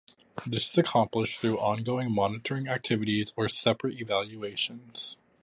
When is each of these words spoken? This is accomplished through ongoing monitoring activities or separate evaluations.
This 0.47 0.67
is 0.67 0.79
accomplished 0.79 1.39
through 1.39 1.59
ongoing 1.59 2.11
monitoring 2.11 2.67
activities 2.67 3.35
or 3.37 3.47
separate 3.47 4.01
evaluations. 4.01 5.15